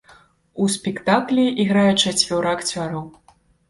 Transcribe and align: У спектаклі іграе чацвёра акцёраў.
У 0.61 0.69
спектаклі 0.77 1.45
іграе 1.67 1.87
чацвёра 2.03 2.59
акцёраў. 2.61 3.11